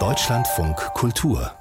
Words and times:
Deutschlandfunk 0.00 0.76
Kultur 0.94 1.52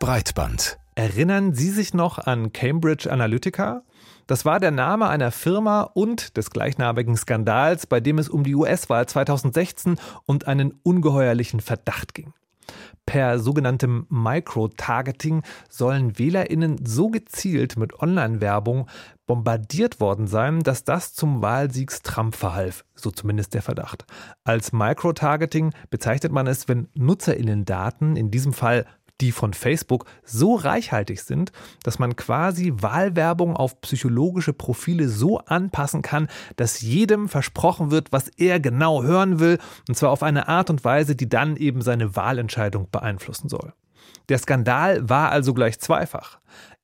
Breitband. 0.00 0.78
Erinnern 0.94 1.52
Sie 1.52 1.68
sich 1.68 1.92
noch 1.92 2.18
an 2.18 2.54
Cambridge 2.54 3.12
Analytica? 3.12 3.82
Das 4.26 4.46
war 4.46 4.58
der 4.58 4.70
Name 4.70 5.10
einer 5.10 5.30
Firma 5.32 5.82
und 5.82 6.38
des 6.38 6.48
gleichnamigen 6.48 7.14
Skandals, 7.14 7.86
bei 7.86 8.00
dem 8.00 8.16
es 8.16 8.30
um 8.30 8.42
die 8.42 8.54
US-Wahl 8.54 9.06
2016 9.06 9.98
und 10.24 10.46
einen 10.46 10.72
ungeheuerlichen 10.82 11.60
Verdacht 11.60 12.14
ging. 12.14 12.32
Per 13.04 13.38
sogenanntem 13.38 14.06
Micro-Targeting 14.08 15.42
sollen 15.68 16.18
Wählerinnen 16.18 16.86
so 16.86 17.10
gezielt 17.10 17.76
mit 17.76 18.00
Online-Werbung 18.00 18.88
bombardiert 19.26 20.00
worden 20.00 20.26
sein, 20.26 20.60
dass 20.60 20.84
das 20.84 21.14
zum 21.14 21.42
Wahlsiegs 21.42 22.02
Trump 22.02 22.34
verhalf, 22.34 22.84
so 22.94 23.10
zumindest 23.10 23.54
der 23.54 23.62
Verdacht. 23.62 24.04
Als 24.44 24.72
Micro-Targeting 24.72 25.72
bezeichnet 25.90 26.32
man 26.32 26.46
es, 26.46 26.68
wenn 26.68 26.88
Nutzerinnen-Daten, 26.94 28.16
in 28.16 28.30
diesem 28.30 28.52
Fall 28.52 28.86
die 29.20 29.32
von 29.32 29.54
Facebook 29.54 30.06
so 30.24 30.56
reichhaltig 30.56 31.22
sind, 31.22 31.52
dass 31.84 31.98
man 31.98 32.16
quasi 32.16 32.72
Wahlwerbung 32.76 33.56
auf 33.56 33.80
psychologische 33.80 34.52
Profile 34.52 35.08
so 35.08 35.38
anpassen 35.38 36.02
kann, 36.02 36.28
dass 36.56 36.80
jedem 36.80 37.28
versprochen 37.28 37.90
wird, 37.90 38.10
was 38.10 38.28
er 38.28 38.58
genau 38.58 39.02
hören 39.02 39.38
will, 39.38 39.58
und 39.88 39.94
zwar 39.94 40.10
auf 40.10 40.22
eine 40.22 40.48
Art 40.48 40.70
und 40.70 40.84
Weise, 40.84 41.14
die 41.14 41.28
dann 41.28 41.56
eben 41.56 41.82
seine 41.82 42.16
Wahlentscheidung 42.16 42.88
beeinflussen 42.90 43.48
soll. 43.48 43.72
Der 44.28 44.38
Skandal 44.38 45.08
war 45.08 45.30
also 45.30 45.54
gleich 45.54 45.78
zweifach. 45.78 46.38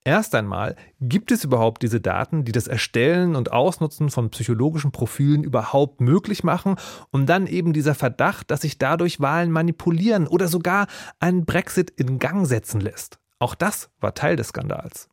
Erst 0.08 0.34
einmal, 0.34 0.74
gibt 1.02 1.30
es 1.32 1.44
überhaupt 1.44 1.82
diese 1.82 2.00
Daten, 2.00 2.46
die 2.46 2.52
das 2.52 2.66
Erstellen 2.66 3.36
und 3.36 3.52
Ausnutzen 3.52 4.08
von 4.08 4.30
psychologischen 4.30 4.90
Profilen 4.90 5.44
überhaupt 5.44 6.00
möglich 6.00 6.42
machen? 6.42 6.76
Und 7.10 7.26
dann 7.26 7.46
eben 7.46 7.74
dieser 7.74 7.94
Verdacht, 7.94 8.50
dass 8.50 8.62
sich 8.62 8.78
dadurch 8.78 9.20
Wahlen 9.20 9.50
manipulieren 9.50 10.26
oder 10.26 10.48
sogar 10.48 10.86
einen 11.20 11.44
Brexit 11.44 11.90
in 11.90 12.18
Gang 12.18 12.46
setzen 12.46 12.80
lässt. 12.80 13.18
Auch 13.38 13.54
das 13.54 13.90
war 14.00 14.14
Teil 14.14 14.36
des 14.36 14.48
Skandals. 14.48 15.10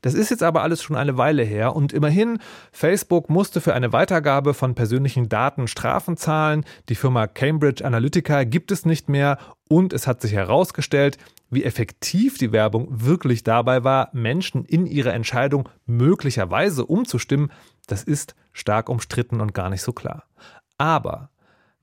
Das 0.00 0.14
ist 0.14 0.30
jetzt 0.30 0.42
aber 0.42 0.62
alles 0.62 0.82
schon 0.82 0.96
eine 0.96 1.16
Weile 1.16 1.42
her 1.42 1.76
und 1.76 1.92
immerhin, 1.92 2.38
Facebook 2.72 3.28
musste 3.28 3.60
für 3.60 3.74
eine 3.74 3.92
Weitergabe 3.92 4.54
von 4.54 4.74
persönlichen 4.74 5.28
Daten 5.28 5.68
Strafen 5.68 6.16
zahlen, 6.16 6.64
die 6.88 6.94
Firma 6.94 7.26
Cambridge 7.26 7.84
Analytica 7.84 8.44
gibt 8.44 8.70
es 8.70 8.86
nicht 8.86 9.08
mehr 9.08 9.38
und 9.68 9.92
es 9.92 10.06
hat 10.06 10.20
sich 10.20 10.32
herausgestellt, 10.32 11.18
wie 11.50 11.64
effektiv 11.64 12.38
die 12.38 12.52
Werbung 12.52 12.88
wirklich 12.90 13.44
dabei 13.44 13.84
war, 13.84 14.08
Menschen 14.12 14.64
in 14.64 14.86
ihre 14.86 15.12
Entscheidung 15.12 15.68
möglicherweise 15.86 16.86
umzustimmen, 16.86 17.52
das 17.86 18.02
ist 18.02 18.34
stark 18.52 18.88
umstritten 18.88 19.40
und 19.40 19.54
gar 19.54 19.68
nicht 19.68 19.82
so 19.82 19.92
klar. 19.92 20.24
Aber 20.78 21.30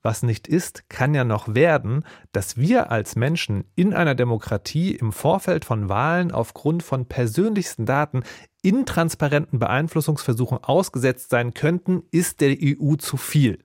was 0.08 0.24
nicht 0.24 0.48
ist, 0.48 0.90
kann 0.90 1.14
ja 1.14 1.26
noch 1.26 1.54
werden, 1.54 2.06
dass 2.32 2.56
wir 2.56 2.92
als 2.92 3.18
Menschen 3.18 3.66
in 3.76 3.94
einer 3.94 4.16
Demokratie 4.16 4.96
im 4.96 5.12
Vorfeld 5.12 5.66
von 5.66 5.90
Wahlen 5.90 6.32
aufgrund 6.32 6.82
von 6.82 7.08
persönlichsten 7.08 7.86
Daten 7.86 8.24
intransparenten 8.62 9.60
Beeinflussungsversuchen 9.60 10.60
ausgesetzt 10.64 11.30
sein 11.30 11.54
könnten, 11.54 12.04
ist 12.10 12.40
der 12.40 12.56
EU 12.58 12.96
zu 12.96 13.18
viel. 13.18 13.60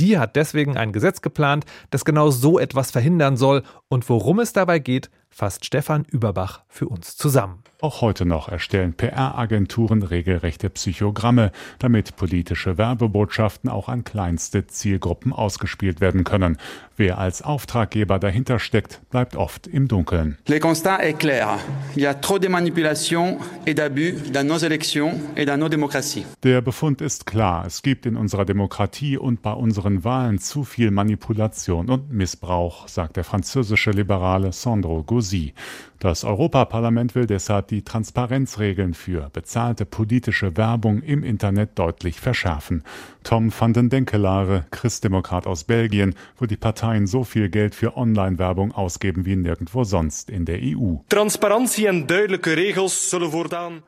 Die 0.00 0.18
hat 0.18 0.34
deswegen 0.34 0.76
ein 0.76 0.92
Gesetz 0.92 1.22
geplant, 1.22 1.64
das 1.90 2.04
genau 2.04 2.32
so 2.32 2.58
etwas 2.58 2.90
verhindern 2.90 3.36
soll. 3.36 3.62
Und 3.86 4.08
worum 4.08 4.40
es 4.40 4.52
dabei 4.52 4.80
geht, 4.80 5.10
fasst 5.30 5.64
Stefan 5.64 6.04
Überbach 6.04 6.62
für 6.68 6.88
uns 6.88 7.16
zusammen. 7.16 7.62
Auch 7.80 8.00
heute 8.00 8.24
noch 8.24 8.48
erstellen 8.48 8.94
PR-Agenturen 8.94 10.02
regelrechte 10.02 10.68
Psychogramme, 10.68 11.52
damit 11.78 12.16
politische 12.16 12.76
Werbebotschaften 12.76 13.70
auch 13.70 13.88
an 13.88 14.04
kleinste 14.04 14.66
Zielgruppen 14.66 15.32
ausgespielt 15.32 16.00
werden 16.00 16.24
können. 16.24 16.58
Wer 16.98 17.18
als 17.18 17.42
Auftraggeber 17.42 18.18
dahinter 18.18 18.58
steckt, 18.58 19.00
bleibt 19.10 19.36
oft 19.36 19.68
im 19.68 19.86
Dunkeln. 19.86 20.36
Le 20.48 20.58
constat 20.58 20.98
est 21.04 21.16
clair. 21.16 21.60
Il 21.94 22.02
y 22.02 22.06
a 22.08 22.14
trop 22.14 22.40
de 22.40 22.48
manipulation 22.48 23.38
et 23.66 23.74
d'abus 23.74 24.16
dans 24.32 24.44
nos 24.44 24.58
élections 24.58 25.12
et 25.36 25.44
dans 25.44 25.56
nos 25.56 25.68
démocraties. 25.68 26.26
Der 26.42 26.60
Befund 26.60 27.00
ist 27.00 27.24
klar. 27.24 27.64
Es 27.64 27.82
gibt 27.82 28.04
in 28.04 28.16
unserer 28.16 28.44
Demokratie 28.44 29.16
und 29.16 29.42
bei 29.42 29.52
unseren 29.52 30.02
Wahlen 30.02 30.40
zu 30.40 30.64
viel 30.64 30.90
Manipulation 30.90 31.88
und 31.88 32.12
Missbrauch, 32.12 32.88
sagt 32.88 33.16
der 33.16 33.22
französische 33.22 33.92
Liberale 33.92 34.50
Sandro 34.50 35.04
Gauzy. 35.04 35.54
Das 36.00 36.22
Europaparlament 36.22 37.16
will 37.16 37.26
deshalb 37.26 37.66
die 37.68 37.82
Transparenzregeln 37.82 38.94
für 38.94 39.30
bezahlte 39.32 39.84
politische 39.84 40.56
Werbung 40.56 41.02
im 41.02 41.24
Internet 41.24 41.76
deutlich 41.76 42.20
verschärfen. 42.20 42.84
Tom 43.24 43.52
van 43.58 43.72
den 43.72 43.90
Denkelare, 43.90 44.64
Christdemokrat 44.70 45.48
aus 45.48 45.64
Belgien, 45.64 46.14
wo 46.38 46.46
die 46.46 46.56
Parteien 46.56 47.08
so 47.08 47.24
viel 47.24 47.48
Geld 47.48 47.74
für 47.74 47.96
Online-Werbung 47.96 48.70
ausgeben 48.72 49.26
wie 49.26 49.34
nirgendwo 49.34 49.82
sonst 49.82 50.30
in 50.30 50.44
der 50.44 50.60
EU. 50.62 50.94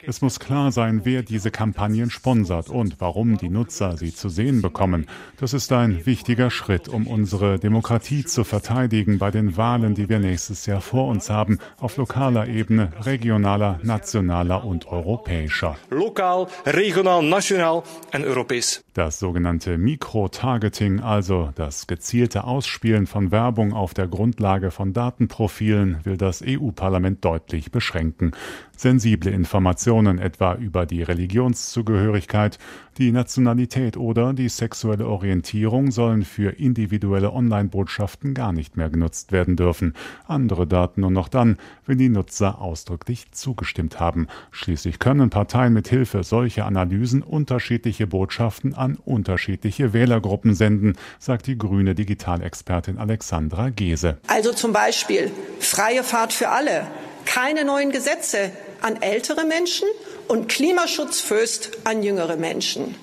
Es 0.04 0.21
muss 0.21 0.41
klar 0.41 0.72
sein, 0.72 1.00
wer 1.04 1.22
diese 1.22 1.50
Kampagnen 1.53 2.10
sponsert 2.10 2.69
und 2.69 2.97
warum 2.98 3.38
die 3.38 3.48
Nutzer 3.48 3.97
sie 3.97 4.12
zu 4.12 4.28
sehen 4.28 4.62
bekommen. 4.62 5.06
Das 5.38 5.54
ist 5.54 5.71
ein 5.72 6.04
wichtiger 6.06 6.50
Schritt, 6.50 6.88
um 6.88 7.06
unsere 7.06 7.60
Demokratie 7.60 8.25
zu 8.25 8.42
verteidigen 8.42 9.19
bei 9.19 9.31
den 9.31 9.56
Wahlen, 9.56 9.94
die 9.94 10.09
wir 10.09 10.19
nächstes 10.19 10.66
Jahr 10.66 10.81
vor 10.81 11.06
uns 11.06 11.31
haben, 11.31 11.60
auf 11.78 12.00
lokaler 12.00 12.49
Ebene, 12.49 12.93
regionaler, 13.03 13.78
nationaler 13.83 14.65
und 14.65 14.87
europäischer. 14.87 15.77
Lokal, 15.91 16.47
regional, 16.65 17.22
national 17.22 17.83
und 18.15 18.25
europäisch. 18.25 18.81
Das 18.94 19.19
sogenannte 19.19 19.77
Mikro-Targeting, 19.77 21.00
also 21.00 21.50
das 21.56 21.87
gezielte 21.87 22.44
Ausspielen 22.44 23.06
von 23.06 23.31
Werbung 23.33 23.75
auf 23.75 23.93
der 23.93 24.09
Grundlage 24.09 24.71
von 24.71 24.94
Datenprofilen, 24.94 25.99
will 26.05 26.16
das 26.16 26.43
EU-Parlament 26.43 27.22
deutlich 27.22 27.71
beschränken. 27.71 28.33
Sensible 28.81 29.31
Informationen 29.31 30.19
etwa 30.19 30.55
über 30.55 30.87
die 30.87 31.03
Religionszugehörigkeit, 31.03 32.59
die 32.97 33.13
Nationalität 33.13 33.99
oder 33.99 34.33
die 34.33 34.49
sexuelle 34.49 35.07
Orientierung 35.07 35.91
sollen 35.91 36.25
für 36.25 36.59
individuelle 36.59 37.31
Online-Botschaften 37.31 38.33
gar 38.33 38.55
nicht 38.55 38.79
mehr 38.79 38.89
genutzt 38.89 39.33
werden 39.33 39.57
dürfen. 39.57 39.93
Andere 40.27 40.67
Daten 40.67 41.03
nur 41.03 41.11
noch 41.11 41.29
dann, 41.29 41.59
wenn 41.85 41.99
die 41.99 42.09
Nutzer 42.09 42.63
ausdrücklich 42.63 43.31
zugestimmt 43.33 44.01
haben. 44.01 44.29
Schließlich 44.51 44.99
können 44.99 45.29
Parteien 45.29 45.75
mit 45.75 45.87
Hilfe 45.87 46.23
solcher 46.23 46.65
Analysen 46.65 47.23
unterschiedliche 47.23 48.07
Botschaften 48.07 48.73
an 48.73 48.97
unterschiedliche 48.97 49.93
Wählergruppen 49.93 50.55
senden, 50.55 50.95
sagt 51.19 51.49
die 51.49 51.59
grüne 51.59 51.95
Digitalexpertin 51.95 52.97
Alexandra 52.97 53.69
Gese. 53.69 54.17
Also 54.27 54.55
zum 54.55 54.73
Beispiel 54.73 55.31
freie 55.59 56.03
Fahrt 56.03 56.33
für 56.33 56.49
alle, 56.49 56.87
keine 57.27 57.67
neuen 57.67 57.93
Gesetze 57.93 58.51
an 58.83 59.03
ältere 59.03 59.45
Menschen 59.45 59.89
und 60.29 60.49
Klimaschutz 60.49 61.21
first 61.21 61.71
an 61.85 62.03
jüngere 62.03 62.37
Menschen. 62.37 62.95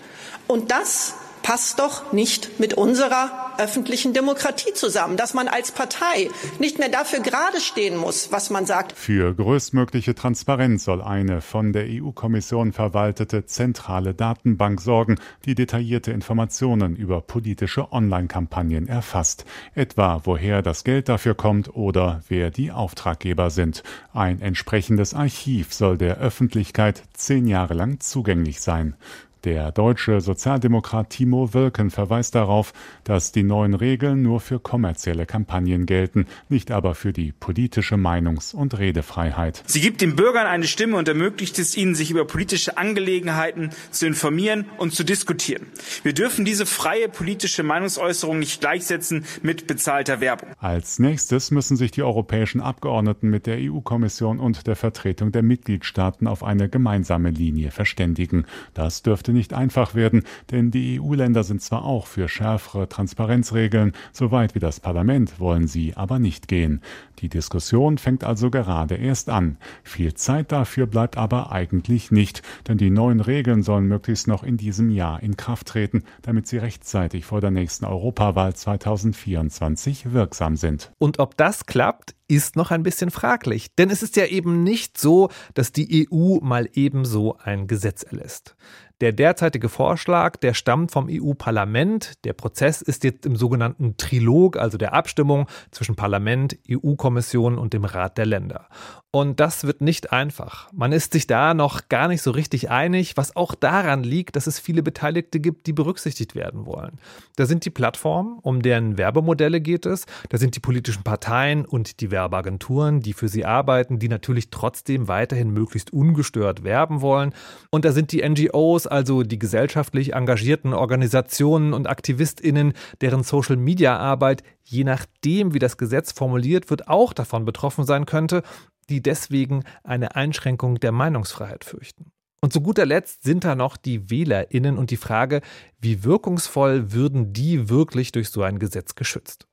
Und 0.47 0.71
das 0.71 1.13
passt 1.47 1.79
doch 1.79 2.11
nicht 2.11 2.59
mit 2.59 2.73
unserer 2.73 3.53
öffentlichen 3.57 4.11
Demokratie 4.11 4.73
zusammen, 4.73 5.15
dass 5.15 5.33
man 5.33 5.47
als 5.47 5.71
Partei 5.71 6.29
nicht 6.59 6.77
mehr 6.77 6.89
dafür 6.89 7.21
gerade 7.21 7.61
stehen 7.61 7.95
muss, 7.95 8.33
was 8.33 8.49
man 8.49 8.65
sagt. 8.65 8.91
Für 8.91 9.33
größtmögliche 9.33 10.13
Transparenz 10.13 10.83
soll 10.83 11.01
eine 11.01 11.39
von 11.39 11.71
der 11.71 11.85
EU-Kommission 11.87 12.73
verwaltete 12.73 13.45
zentrale 13.45 14.13
Datenbank 14.13 14.81
sorgen, 14.81 15.15
die 15.45 15.55
detaillierte 15.55 16.11
Informationen 16.11 16.97
über 16.97 17.21
politische 17.21 17.93
Online-Kampagnen 17.93 18.89
erfasst, 18.89 19.45
etwa 19.73 20.19
woher 20.25 20.61
das 20.61 20.83
Geld 20.83 21.07
dafür 21.07 21.33
kommt 21.33 21.73
oder 21.73 22.23
wer 22.27 22.51
die 22.51 22.73
Auftraggeber 22.73 23.51
sind. 23.51 23.83
Ein 24.13 24.41
entsprechendes 24.41 25.13
Archiv 25.13 25.73
soll 25.73 25.97
der 25.97 26.17
Öffentlichkeit 26.17 27.03
zehn 27.13 27.47
Jahre 27.47 27.73
lang 27.73 28.01
zugänglich 28.01 28.59
sein. 28.59 28.95
Der 29.43 29.71
deutsche 29.71 30.19
Sozialdemokrat 30.19 31.11
Timo 31.11 31.53
Wölken 31.53 31.91
verweist 31.91 32.35
darauf, 32.35 32.73
dass 33.03 33.31
die 33.31 33.43
neuen 33.43 33.73
Regeln 33.75 34.21
nur 34.21 34.39
für 34.39 34.59
kommerzielle 34.59 35.25
Kampagnen 35.25 35.85
gelten, 35.85 36.25
nicht 36.49 36.71
aber 36.71 36.95
für 36.95 37.13
die 37.13 37.31
politische 37.31 37.95
Meinungs- 37.95 38.55
und 38.55 38.77
Redefreiheit. 38.77 39.63
Sie 39.67 39.79
gibt 39.79 40.01
den 40.01 40.15
Bürgern 40.15 40.47
eine 40.47 40.65
Stimme 40.65 40.97
und 40.97 41.07
ermöglicht 41.07 41.59
es 41.59 41.77
ihnen, 41.77 41.95
sich 41.95 42.11
über 42.11 42.25
politische 42.25 42.77
Angelegenheiten 42.77 43.69
zu 43.91 44.07
informieren 44.07 44.65
und 44.77 44.93
zu 44.93 45.03
diskutieren. 45.03 45.67
Wir 46.03 46.13
dürfen 46.13 46.43
diese 46.43 46.65
freie 46.65 47.07
politische 47.07 47.63
Meinungsäußerung 47.63 48.39
nicht 48.39 48.59
gleichsetzen 48.59 49.25
mit 49.43 49.67
bezahlter 49.67 50.19
Werbung. 50.19 50.49
Als 50.59 50.99
nächstes 50.99 51.51
müssen 51.51 51.77
sich 51.77 51.91
die 51.91 52.03
europäischen 52.03 52.61
Abgeordneten 52.61 53.29
mit 53.29 53.45
der 53.45 53.57
EU-Kommission 53.59 54.39
und 54.39 54.67
der 54.67 54.75
Vertretung 54.75 55.31
der 55.31 55.43
Mitgliedstaaten 55.43 56.27
auf 56.27 56.43
eine 56.43 56.69
gemeinsame 56.69 57.29
Linie 57.29 57.71
verständigen. 57.71 58.45
Das 58.73 59.03
dürfte 59.03 59.26
dürfte 59.27 59.33
nicht 59.33 59.53
einfach 59.53 59.93
werden, 59.95 60.23
denn 60.51 60.71
die 60.71 60.99
EU-Länder 60.99 61.43
sind 61.43 61.61
zwar 61.61 61.83
auch 61.83 62.07
für 62.07 62.29
schärfere 62.29 62.87
Transparenzregeln, 62.87 63.91
so 64.13 64.31
weit 64.31 64.55
wie 64.55 64.59
das 64.59 64.79
Parlament 64.79 65.39
wollen 65.39 65.67
sie 65.67 65.95
aber 65.95 66.19
nicht 66.19 66.47
gehen. 66.47 66.81
Die 67.19 67.29
Diskussion 67.29 67.97
fängt 67.97 68.23
also 68.23 68.49
gerade 68.49 68.95
erst 68.95 69.29
an. 69.29 69.57
Viel 69.83 70.13
Zeit 70.13 70.51
dafür 70.51 70.85
bleibt 70.85 71.17
aber 71.17 71.51
eigentlich 71.51 72.11
nicht, 72.11 72.41
denn 72.67 72.77
die 72.77 72.89
neuen 72.89 73.19
Regeln 73.19 73.63
sollen 73.63 73.87
möglichst 73.87 74.27
noch 74.27 74.43
in 74.43 74.57
diesem 74.57 74.89
Jahr 74.89 75.21
in 75.21 75.35
Kraft 75.35 75.67
treten, 75.67 76.03
damit 76.21 76.47
sie 76.47 76.57
rechtzeitig 76.57 77.25
vor 77.25 77.41
der 77.41 77.51
nächsten 77.51 77.85
Europawahl 77.85 78.55
2024 78.55 80.13
wirksam 80.13 80.55
sind. 80.55 80.91
Und 80.99 81.19
ob 81.19 81.35
das 81.37 81.65
klappt, 81.65 82.15
ist 82.27 82.55
noch 82.55 82.71
ein 82.71 82.83
bisschen 82.83 83.09
fraglich, 83.09 83.73
denn 83.75 83.89
es 83.89 84.03
ist 84.03 84.17
ja 84.17 84.25
eben 84.25 84.63
nicht 84.63 84.97
so, 84.97 85.29
dass 85.53 85.71
die 85.71 86.07
EU 86.11 86.39
mal 86.41 86.69
ebenso 86.73 87.37
ein 87.37 87.67
Gesetz 87.67 88.03
erlässt. 88.03 88.55
Der 88.99 89.11
derzeitige 89.11 89.69
Vorschlag, 89.69 90.37
der 90.37 90.55
stammt 90.55 90.91
vom 90.91 91.07
EU-Parlament. 91.07 92.13
Der 92.23 92.33
Prozess 92.33 92.81
ist 92.81 93.03
jetzt 93.03 93.27
im 93.27 93.35
sogenannten 93.35 93.95
Trilog, 93.97 94.57
also 94.57 94.79
der 94.79 94.93
Abstimmung 94.93 95.45
zwischen 95.69 95.95
Parlament, 95.95 96.57
EU-Kommission 96.67 97.59
und 97.59 97.73
dem 97.73 97.85
Rat 97.85 98.17
der 98.17 98.25
Länder. 98.25 98.67
Und 99.11 99.39
das 99.39 99.63
wird 99.63 99.81
nicht 99.81 100.11
einfach. 100.11 100.71
Man 100.73 100.91
ist 100.91 101.13
sich 101.13 101.27
da 101.27 101.53
noch 101.53 101.89
gar 101.89 102.07
nicht 102.07 102.21
so 102.21 102.31
richtig 102.31 102.69
einig, 102.69 103.17
was 103.17 103.35
auch 103.35 103.55
daran 103.55 104.03
liegt, 104.03 104.35
dass 104.35 104.47
es 104.47 104.59
viele 104.59 104.83
Beteiligte 104.83 105.39
gibt, 105.39 105.65
die 105.65 105.73
berücksichtigt 105.73 106.35
werden 106.35 106.65
wollen. 106.65 106.99
Da 107.35 107.45
sind 107.45 107.65
die 107.65 107.69
Plattformen, 107.69 108.37
um 108.41 108.61
deren 108.61 108.97
Werbemodelle 108.97 109.61
geht 109.61 109.85
es, 109.85 110.05
da 110.29 110.37
sind 110.37 110.55
die 110.55 110.59
politischen 110.59 111.03
Parteien 111.03 111.65
und 111.65 112.01
die 112.01 112.11
Werbeagenturen, 112.11 112.99
die 112.99 113.13
für 113.13 113.27
sie 113.27 113.45
arbeiten, 113.45 113.97
die 113.97 114.09
natürlich 114.09 114.49
trotzdem 114.49 115.07
weiterhin 115.07 115.51
möglichst 115.51 115.93
ungestört 115.93 116.63
werben 116.63 117.01
wollen. 117.01 117.33
Und 117.71 117.85
da 117.85 117.93
sind 117.93 118.11
die 118.11 118.27
NGOs, 118.27 118.86
also 118.87 119.23
die 119.23 119.39
gesellschaftlich 119.39 120.13
engagierten 120.13 120.73
Organisationen 120.73 121.73
und 121.73 121.87
Aktivistinnen, 121.87 122.73
deren 123.01 123.23
Social-Media-Arbeit 123.23 124.43
je 124.63 124.83
nachdem, 124.83 125.53
wie 125.53 125.59
das 125.59 125.77
Gesetz 125.77 126.11
formuliert 126.11 126.69
wird, 126.69 126.87
auch 126.87 127.13
davon 127.13 127.45
betroffen 127.45 127.85
sein 127.85 128.05
könnte, 128.05 128.43
die 128.89 129.01
deswegen 129.01 129.63
eine 129.83 130.15
Einschränkung 130.15 130.79
der 130.79 130.91
Meinungsfreiheit 130.91 131.63
fürchten. 131.63 132.11
Und 132.41 132.53
zu 132.53 132.61
guter 132.61 132.85
Letzt 132.85 133.23
sind 133.23 133.43
da 133.43 133.55
noch 133.55 133.77
die 133.77 134.09
Wählerinnen 134.09 134.77
und 134.77 134.91
die 134.91 134.97
Frage, 134.97 135.41
wie 135.79 136.03
wirkungsvoll 136.03 136.91
würden 136.91 137.33
die 137.33 137.69
wirklich 137.69 138.11
durch 138.11 138.29
so 138.29 138.43
ein 138.43 138.59
Gesetz 138.59 138.95
geschützt? 138.95 139.46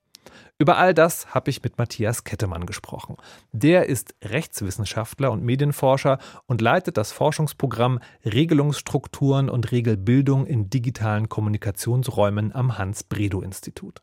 Über 0.58 0.76
all 0.78 0.94
das 0.94 1.34
habe 1.34 1.50
ich 1.50 1.62
mit 1.62 1.78
Matthias 1.78 2.24
Kettemann 2.24 2.66
gesprochen. 2.66 3.16
Der 3.52 3.86
ist 3.88 4.14
Rechtswissenschaftler 4.22 5.32
und 5.32 5.42
Medienforscher 5.42 6.18
und 6.46 6.60
leitet 6.60 6.96
das 6.96 7.12
Forschungsprogramm 7.12 7.98
Regelungsstrukturen 8.24 9.50
und 9.50 9.72
Regelbildung 9.72 10.46
in 10.46 10.70
digitalen 10.70 11.28
Kommunikationsräumen 11.28 12.54
am 12.54 12.78
Hans-Bredow-Institut. 12.78 14.02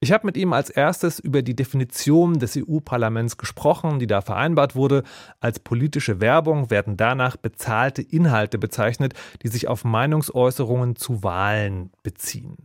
Ich 0.00 0.12
habe 0.12 0.26
mit 0.26 0.38
ihm 0.38 0.54
als 0.54 0.70
erstes 0.70 1.18
über 1.18 1.42
die 1.42 1.54
Definition 1.54 2.38
des 2.38 2.56
EU-Parlaments 2.56 3.36
gesprochen, 3.36 3.98
die 3.98 4.06
da 4.06 4.22
vereinbart 4.22 4.74
wurde. 4.74 5.02
Als 5.40 5.58
politische 5.58 6.20
Werbung 6.20 6.70
werden 6.70 6.96
danach 6.96 7.36
bezahlte 7.36 8.00
Inhalte 8.00 8.58
bezeichnet, 8.58 9.14
die 9.42 9.48
sich 9.48 9.68
auf 9.68 9.84
Meinungsäußerungen 9.84 10.96
zu 10.96 11.22
Wahlen 11.22 11.90
beziehen. 12.02 12.56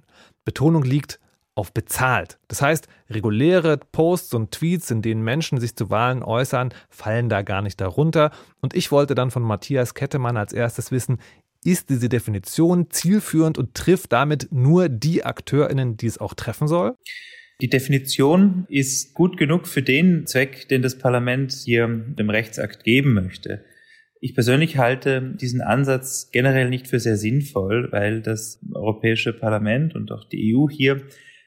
Betonung 0.46 0.84
liegt 0.84 1.20
auf 1.56 1.74
bezahlt. 1.74 2.38
Das 2.50 2.62
heißt, 2.62 2.88
reguläre 3.10 3.78
Posts 3.78 4.34
und 4.34 4.52
Tweets, 4.52 4.92
in 4.92 5.02
denen 5.02 5.24
Menschen 5.24 5.60
sich 5.60 5.76
zu 5.76 5.90
Wahlen 5.90 6.22
äußern, 6.22 6.74
fallen 6.90 7.30
da 7.30 7.42
gar 7.42 7.62
nicht 7.62 7.80
darunter. 7.80 8.32
Und 8.62 8.76
ich 8.76 8.92
wollte 8.92 9.16
dann 9.16 9.32
von 9.32 9.42
Matthias 9.42 9.94
Kettemann 9.94 10.38
als 10.38 10.54
erstes 10.54 10.92
wissen, 10.92 11.18
ist 11.64 11.90
diese 11.90 12.10
Definition 12.10 12.92
zielführend 12.92 13.58
und 13.58 13.74
trifft 13.74 14.12
damit 14.12 14.50
nur 14.52 14.88
die 14.88 15.24
Akteurinnen, 15.24 15.98
die 15.98 16.06
es 16.06 16.20
auch 16.20 16.36
treffen 16.36 16.68
soll? 16.68 16.96
Die 17.62 17.70
Definition 17.70 18.66
ist 18.70 19.14
gut 19.14 19.38
genug 19.38 19.66
für 19.66 19.82
den 19.82 20.28
Zweck, 20.28 20.68
den 20.68 20.82
das 20.82 20.98
Parlament 20.98 21.54
hier 21.54 21.88
dem 21.88 22.30
Rechtsakt 22.30 22.84
geben 22.84 23.14
möchte. 23.14 23.64
Ich 24.20 24.34
persönlich 24.34 24.78
halte 24.78 25.34
diesen 25.40 25.62
Ansatz 25.62 26.30
generell 26.32 26.70
nicht 26.70 26.88
für 26.88 27.00
sehr 27.00 27.18
sinnvoll, 27.18 27.92
weil 27.92 28.22
das 28.22 28.60
Europäische 28.74 29.34
Parlament 29.34 29.96
und 29.96 30.12
auch 30.12 30.28
die 30.28 30.56
EU 30.56 30.70
hier 30.70 31.02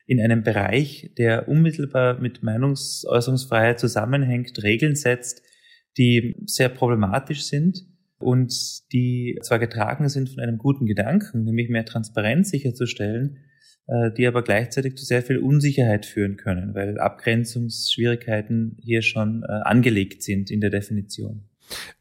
in 0.08 0.22
einem 0.22 0.43
Bereich, 0.43 1.12
der 1.19 1.49
unmittelbar 1.49 2.19
mit 2.19 2.43
Meinungsäußerungsfreiheit 2.43 3.78
zusammenhängt, 3.78 4.62
Regeln 4.62 4.96
setzt, 4.96 5.43
die 5.99 6.34
sehr 6.46 6.70
problematisch 6.70 7.44
sind 7.44 7.87
und 8.19 8.55
die 8.94 9.38
zwar 9.43 9.58
getragen 9.58 10.08
sind 10.08 10.31
von 10.31 10.40
einem 10.40 10.56
guten 10.56 10.87
Gedanken, 10.87 11.44
nämlich 11.44 11.69
mehr 11.69 11.84
Transparenz 11.84 12.49
sicherzustellen, 12.49 13.37
äh, 13.87 14.10
die 14.16 14.26
aber 14.26 14.43
gleichzeitig 14.43 14.96
zu 14.96 15.05
sehr 15.05 15.22
viel 15.22 15.37
Unsicherheit 15.37 16.06
führen 16.06 16.38
können, 16.38 16.75
weil 16.75 16.99
Abgrenzungsschwierigkeiten 16.99 18.78
hier 18.81 19.02
schon 19.02 19.43
äh, 19.43 19.52
angelegt 19.64 20.22
sind 20.22 20.50
in 20.50 20.62
der 20.62 20.70
Definition. 20.70 21.48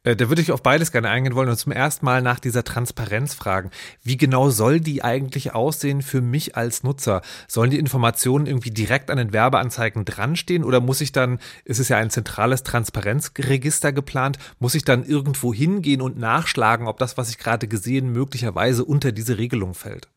Äh, 0.03 0.15
da 0.15 0.29
würde 0.29 0.41
ich 0.41 0.51
auf 0.51 0.63
beides 0.63 0.91
gerne 0.91 1.09
eingehen 1.09 1.35
wollen 1.35 1.49
und 1.49 1.57
zum 1.57 1.71
ersten 1.71 2.05
Mal 2.05 2.21
nach 2.21 2.39
dieser 2.39 2.63
Transparenz 2.63 3.33
fragen. 3.33 3.71
Wie 4.03 4.17
genau 4.17 4.49
soll 4.49 4.79
die 4.79 5.03
eigentlich 5.03 5.53
aussehen 5.53 6.01
für 6.01 6.21
mich 6.21 6.55
als 6.55 6.83
Nutzer? 6.83 7.21
Sollen 7.47 7.71
die 7.71 7.79
Informationen 7.79 8.45
irgendwie 8.45 8.71
direkt 8.71 9.11
an 9.11 9.17
den 9.17 9.33
Werbeanzeigen 9.33 10.05
dranstehen 10.05 10.63
oder 10.63 10.79
muss 10.79 11.01
ich 11.01 11.11
dann, 11.11 11.39
es 11.65 11.79
ist 11.79 11.89
ja 11.89 11.97
ein 11.97 12.09
zentrales 12.09 12.63
Transparenzregister 12.63 13.91
geplant, 13.91 14.37
muss 14.59 14.75
ich 14.75 14.83
dann 14.83 15.05
irgendwo 15.05 15.53
hingehen 15.53 16.01
und 16.01 16.17
nachschlagen, 16.17 16.87
ob 16.87 16.97
das, 16.99 17.17
was 17.17 17.29
ich 17.29 17.37
gerade 17.37 17.67
gesehen, 17.67 18.11
möglicherweise 18.11 18.85
unter 18.85 19.11
diese 19.11 19.37
Regelung 19.37 19.73
fällt? 19.73 20.07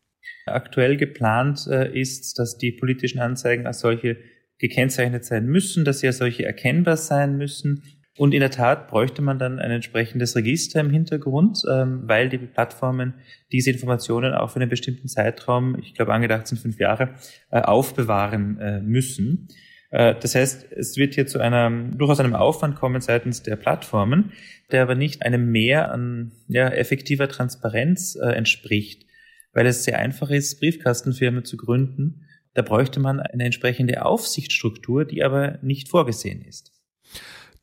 Aktuell 0.47 0.97
geplant 0.97 1.67
äh, 1.67 1.93
ist, 1.99 2.39
dass 2.39 2.57
die 2.57 2.73
politischen 2.73 3.21
Anzeigen 3.21 3.67
als 3.67 3.81
solche 3.81 4.17
gekennzeichnet 4.59 5.25
sein 5.25 5.47
müssen, 5.47 5.85
dass 5.85 6.01
sie 6.01 6.07
als 6.07 6.19
solche 6.19 6.45
erkennbar 6.45 6.97
sein 6.97 7.37
müssen 7.37 7.83
und 8.17 8.35
in 8.35 8.41
der 8.41 8.51
Tat 8.51 8.89
bräuchte 8.89 9.23
man 9.23 9.39
dann 9.39 9.59
ein 9.59 9.71
entsprechendes 9.71 10.37
Register 10.37 10.81
im 10.81 10.91
Hintergrund, 10.91 11.63
ähm, 11.71 12.03
weil 12.05 12.29
die 12.29 12.39
Plattformen 12.39 13.15
diese 13.53 13.71
Informationen 13.71 14.35
auch 14.35 14.51
für 14.51 14.61
einen 14.61 14.69
bestimmten 14.69 15.09
Zeitraum, 15.09 15.79
ich 15.79 15.95
glaube 15.95 16.13
angedacht 16.13 16.47
sind 16.47 16.59
fünf 16.59 16.79
Jahre, 16.79 17.15
äh, 17.51 17.61
aufbewahren 17.61 18.59
äh, 18.59 18.81
müssen. 18.81 19.49
Äh, 19.91 20.17
das 20.21 20.35
heißt, 20.35 20.73
es 20.73 20.97
wird 20.97 21.15
hier 21.15 21.27
zu 21.27 21.39
einer, 21.39 21.71
durchaus 21.71 22.21
einem 22.21 22.35
Aufwand 22.35 22.77
kommen 22.77 23.01
seitens 23.01 23.43
der 23.43 23.57
Plattformen, 23.57 24.33
der 24.73 24.83
aber 24.83 24.97
nicht 24.97 25.23
einem 25.23 25.51
Mehr 25.51 25.93
an 25.93 26.33
ja, 26.49 26.69
effektiver 26.69 27.29
Transparenz 27.29 28.17
äh, 28.17 28.33
entspricht, 28.33 29.07
weil 29.53 29.67
es 29.67 29.85
sehr 29.85 29.99
einfach 29.99 30.31
ist, 30.31 30.61
Briefkastenfirmen 30.61 31.45
zu 31.45 31.57
gründen. 31.57 32.27
Da 32.55 32.63
bräuchte 32.63 32.99
man 32.99 33.21
eine 33.21 33.45
entsprechende 33.45 34.05
Aufsichtsstruktur, 34.05 35.05
die 35.05 35.23
aber 35.23 35.59
nicht 35.63 35.89
vorgesehen 35.89 36.43
ist. 36.43 36.80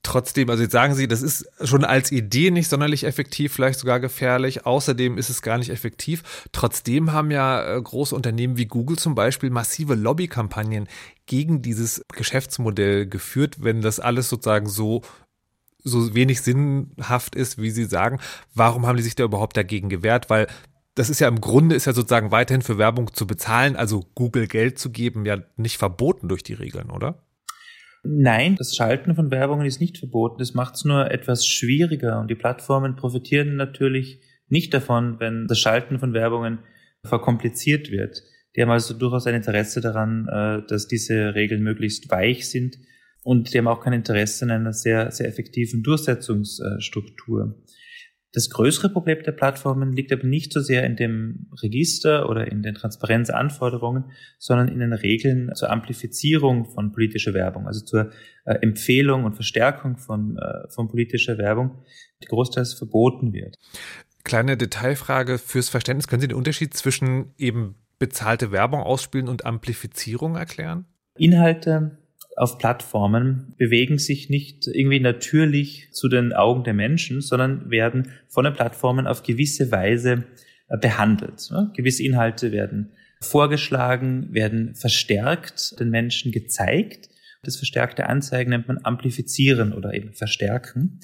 Trotzdem, 0.04 0.50
also 0.50 0.64
jetzt 0.64 0.72
sagen 0.72 0.96
Sie, 0.96 1.08
das 1.08 1.22
ist 1.22 1.50
schon 1.62 1.84
als 1.84 2.12
Idee 2.12 2.50
nicht 2.50 2.70
sonderlich 2.70 3.04
effektiv, 3.04 3.52
vielleicht 3.52 3.80
sogar 3.80 4.00
gefährlich. 4.00 4.66
Außerdem 4.66 5.18
ist 5.18 5.30
es 5.30 5.42
gar 5.42 5.58
nicht 5.58 5.70
effektiv. 5.70 6.48
Trotzdem 6.54 7.12
haben 7.12 7.30
ja 7.30 7.76
äh, 7.76 7.82
große 7.82 8.16
Unternehmen 8.16 8.58
wie 8.58 8.68
Google 8.68 8.98
zum 8.98 9.16
Beispiel 9.16 9.50
massive 9.50 9.96
Lobbykampagnen 9.96 10.88
gegen 11.26 11.62
dieses 11.62 12.06
Geschäftsmodell 12.14 13.08
geführt, 13.08 13.58
wenn 13.60 13.82
das 13.82 14.00
alles 14.00 14.30
sozusagen 14.30 14.70
so 14.70 15.01
so 15.84 16.13
wenig 16.13 16.42
sinnhaft 16.42 17.36
ist, 17.36 17.62
wie 17.62 17.70
Sie 17.70 17.86
sagen. 17.86 18.20
Warum 18.54 18.86
haben 18.86 18.98
die 18.98 19.04
sich 19.04 19.16
da 19.16 19.24
überhaupt 19.24 19.58
dagegen 19.58 19.89
gewehrt? 19.89 20.30
Weil 20.30 20.48
das 20.96 21.10
ist 21.10 21.20
ja 21.20 21.27
im 21.27 21.42
Grunde 21.42 21.75
ist 21.75 21.86
ja 21.86 21.94
sozusagen 21.94 22.32
weiterhin 22.32 22.62
für 22.62 22.77
Werbung 22.77 23.13
zu 23.13 23.27
bezahlen, 23.27 23.75
also 23.75 24.04
Google 24.16 24.48
Geld 24.48 24.80
zu 24.80 24.89
geben, 24.89 25.25
ja 25.25 25.38
nicht 25.56 25.77
verboten 25.77 26.27
durch 26.27 26.44
die 26.44 26.54
Regeln, 26.54 26.89
oder? 26.89 27.24
Nein, 28.04 28.56
das 28.58 28.75
Schalten 28.75 29.16
von 29.16 29.32
Werbungen 29.32 29.66
ist 29.66 29.82
nicht 29.82 29.98
verboten. 29.98 30.39
Das 30.39 30.54
macht 30.54 30.75
es 30.75 30.86
nur 30.86 31.12
etwas 31.12 31.46
schwieriger 31.46 32.20
und 32.20 32.30
die 32.30 32.36
Plattformen 32.36 32.96
profitieren 32.96 33.56
natürlich 33.56 34.22
nicht 34.48 34.74
davon, 34.74 35.20
wenn 35.20 35.48
das 35.48 35.60
Schalten 35.60 36.00
von 36.00 36.13
Werbungen 36.13 36.60
verkompliziert 37.04 37.92
wird. 37.92 38.24
Die 38.56 38.62
haben 38.62 38.72
also 38.72 38.94
durchaus 38.94 39.27
ein 39.27 39.36
Interesse 39.36 39.82
daran, 39.82 40.27
äh, 40.27 40.68
dass 40.68 40.88
diese 40.88 41.36
Regeln 41.36 41.62
möglichst 41.62 42.10
weich 42.10 42.50
sind 42.50 42.77
und 43.24 43.54
die 43.54 43.58
haben 43.58 43.68
auch 43.68 43.82
kein 43.82 43.94
Interesse 43.94 44.46
an 44.46 44.51
einer 44.51 44.74
sehr, 44.74 45.12
sehr 45.12 45.27
effektiven 45.27 45.84
Durchsetzungsstruktur. 45.84 47.62
Das 48.34 48.50
größere 48.50 48.89
Problem 48.89 49.24
der 49.24 49.31
Plattformen 49.31 49.93
liegt 49.93 50.12
aber 50.12 50.25
nicht 50.25 50.51
so 50.51 50.60
sehr 50.60 50.84
in 50.86 50.96
dem 50.96 51.48
Register 51.62 52.29
oder 52.29 52.51
in 52.51 52.62
den 52.62 52.75
Transparenzanforderungen, 52.75 54.12
sondern 54.38 54.67
in 54.67 54.79
den 54.79 54.93
Regeln 54.93 55.50
zur 55.55 55.69
Amplifizierung 55.72 56.65
von 56.65 56.91
politischer 56.91 57.34
Werbung, 57.34 57.67
also 57.67 57.86
zur 57.86 58.12
äh, 58.46 58.55
Empfehlung 58.62 59.24
und 59.24 59.36
Verstärkung 59.36 59.98
von, 59.98 60.38
äh, 60.38 60.69
von 60.69 60.89
politischer 60.89 61.38
Werbung, 61.38 61.84
die 62.22 62.27
großteils 62.27 62.74
verboten 62.74 63.31
wird. 63.34 63.55
Kleine 64.24 64.57
Detailfrage 64.57 65.38
fürs 65.38 65.69
Verständnis. 65.69 66.07
Können 66.07 66.22
Sie 66.22 66.27
den 66.27 66.38
Unterschied 66.38 66.74
zwischen 66.74 67.34
eben 67.38 67.75
bezahlte 67.98 68.51
Werbung 68.51 68.81
ausspielen 68.81 69.29
und 69.29 69.46
Amplifizierung 69.46 70.36
erklären? 70.36 70.86
Inhalte 71.17 71.98
auf 72.38 72.60
Plattformen 72.60 73.56
bewegen 73.58 73.98
sich 73.98 74.29
nicht 74.29 74.67
irgendwie 74.67 75.00
natürlich 75.00 75.89
zu 75.91 76.08
den 76.08 76.34
Augen 76.34 76.63
der 76.63 76.75
Menschen, 76.75 77.20
sondern 77.20 77.72
werden 77.72 78.12
von 78.27 78.46
den 78.46 78.53
Plattformen 78.53 79.08
auf 79.08 79.24
gewisse 79.24 79.72
Weise 79.72 80.24
äh, 80.70 80.77
behandelt. 80.77 81.50
Gewisse 81.75 82.03
Inhalte 82.03 82.51
werden 82.51 82.91
vorgeschlagen, 83.22 84.32
werden 84.34 84.75
verstärkt 84.75 85.79
den 85.79 85.89
Menschen 85.89 86.32
gezeigt. 86.32 87.10
Das 87.41 87.58
verstärkte 87.58 88.08
Anzeigen 88.08 88.51
nennt 88.51 88.67
man 88.67 88.79
amplifizieren 88.84 89.74
oder 89.74 89.96
eben 89.96 90.13
verstärken. 90.13 91.00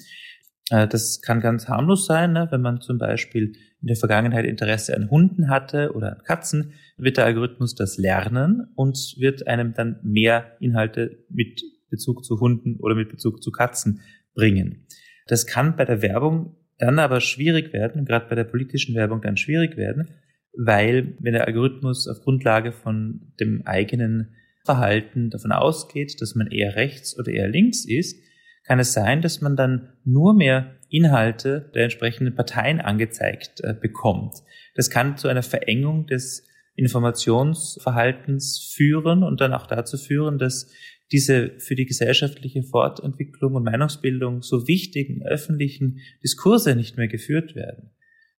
Äh, 0.70 0.88
das 0.88 1.20
kann 1.20 1.40
ganz 1.40 1.68
harmlos 1.68 2.06
sein, 2.06 2.32
ne? 2.32 2.48
wenn 2.50 2.60
man 2.60 2.80
zum 2.80 2.98
Beispiel 2.98 3.52
in 3.80 3.88
der 3.88 3.96
Vergangenheit 3.96 4.46
Interesse 4.46 4.96
an 4.96 5.10
Hunden 5.10 5.48
hatte 5.48 5.92
oder 5.94 6.12
an 6.12 6.22
Katzen, 6.24 6.72
wird 6.96 7.16
der 7.16 7.26
Algorithmus 7.26 7.74
das 7.74 7.98
lernen 7.98 8.68
und 8.76 9.14
wird 9.18 9.46
einem 9.46 9.74
dann 9.74 10.00
mehr 10.02 10.56
Inhalte 10.60 11.24
mit 11.28 11.62
Bezug 11.90 12.24
zu 12.24 12.40
Hunden 12.40 12.78
oder 12.80 12.94
mit 12.94 13.10
Bezug 13.10 13.42
zu 13.42 13.50
Katzen 13.50 14.00
bringen. 14.34 14.86
Das 15.26 15.46
kann 15.46 15.76
bei 15.76 15.84
der 15.84 16.02
Werbung 16.02 16.56
dann 16.78 16.98
aber 16.98 17.20
schwierig 17.20 17.72
werden, 17.72 18.04
gerade 18.04 18.26
bei 18.28 18.34
der 18.34 18.44
politischen 18.44 18.94
Werbung 18.94 19.20
dann 19.20 19.36
schwierig 19.36 19.76
werden, 19.76 20.08
weil 20.56 21.16
wenn 21.20 21.34
der 21.34 21.46
Algorithmus 21.46 22.08
auf 22.08 22.20
Grundlage 22.22 22.72
von 22.72 23.32
dem 23.38 23.62
eigenen 23.66 24.34
Verhalten 24.64 25.30
davon 25.30 25.52
ausgeht, 25.52 26.20
dass 26.20 26.34
man 26.34 26.46
eher 26.46 26.74
rechts 26.74 27.18
oder 27.18 27.30
eher 27.30 27.48
links 27.48 27.84
ist, 27.84 28.18
kann 28.64 28.78
es 28.78 28.92
sein, 28.92 29.22
dass 29.22 29.40
man 29.40 29.56
dann 29.56 29.92
nur 30.04 30.34
mehr 30.34 30.76
Inhalte 30.88 31.70
der 31.74 31.84
entsprechenden 31.84 32.34
Parteien 32.34 32.80
angezeigt 32.80 33.60
äh, 33.62 33.74
bekommt. 33.74 34.36
Das 34.74 34.90
kann 34.90 35.16
zu 35.16 35.28
einer 35.28 35.42
Verengung 35.42 36.06
des 36.06 36.46
Informationsverhaltens 36.76 38.72
führen 38.74 39.22
und 39.22 39.40
dann 39.40 39.52
auch 39.52 39.66
dazu 39.66 39.96
führen, 39.96 40.38
dass 40.38 40.70
diese 41.12 41.58
für 41.58 41.74
die 41.74 41.84
gesellschaftliche 41.84 42.62
Fortentwicklung 42.62 43.54
und 43.54 43.64
Meinungsbildung 43.64 44.42
so 44.42 44.66
wichtigen 44.66 45.22
öffentlichen 45.26 46.00
Diskurse 46.22 46.74
nicht 46.74 46.96
mehr 46.96 47.08
geführt 47.08 47.54
werden. 47.54 47.90